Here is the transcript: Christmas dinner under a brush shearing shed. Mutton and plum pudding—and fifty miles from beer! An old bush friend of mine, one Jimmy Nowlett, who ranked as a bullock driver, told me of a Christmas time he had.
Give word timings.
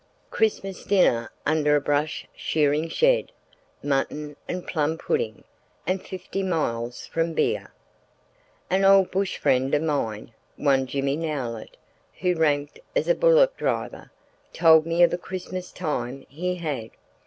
Christmas 0.31 0.83
dinner 0.83 1.31
under 1.45 1.75
a 1.75 1.79
brush 1.79 2.27
shearing 2.35 2.89
shed. 2.89 3.31
Mutton 3.83 4.35
and 4.47 4.65
plum 4.65 4.97
pudding—and 4.97 6.01
fifty 6.01 6.41
miles 6.41 7.05
from 7.05 7.33
beer! 7.33 7.71
An 8.67 8.83
old 8.83 9.11
bush 9.11 9.37
friend 9.37 9.71
of 9.75 9.83
mine, 9.83 10.33
one 10.55 10.87
Jimmy 10.87 11.15
Nowlett, 11.17 11.77
who 12.19 12.33
ranked 12.33 12.79
as 12.95 13.07
a 13.07 13.13
bullock 13.13 13.55
driver, 13.57 14.11
told 14.53 14.87
me 14.87 15.03
of 15.03 15.13
a 15.13 15.19
Christmas 15.19 15.71
time 15.71 16.25
he 16.29 16.55
had. 16.55 16.89